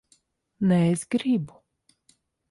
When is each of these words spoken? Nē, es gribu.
Nē, 0.71 0.79
es 0.93 1.03
gribu. 1.15 1.59